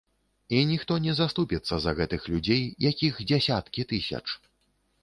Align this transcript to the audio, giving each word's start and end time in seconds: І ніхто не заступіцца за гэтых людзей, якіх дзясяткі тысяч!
І 0.59 0.61
ніхто 0.69 0.95
не 1.03 1.13
заступіцца 1.19 1.79
за 1.83 1.91
гэтых 2.01 2.27
людзей, 2.33 2.63
якіх 2.91 3.25
дзясяткі 3.31 3.81
тысяч! 3.95 4.27